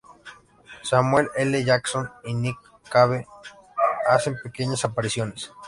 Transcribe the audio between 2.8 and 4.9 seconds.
Cave hacen pequeñas